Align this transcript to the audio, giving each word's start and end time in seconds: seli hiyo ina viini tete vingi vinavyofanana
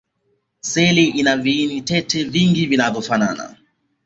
seli 0.61 1.01
hiyo 1.11 1.17
ina 1.17 1.37
viini 1.37 1.81
tete 1.81 2.23
vingi 2.23 2.65
vinavyofanana 2.65 3.57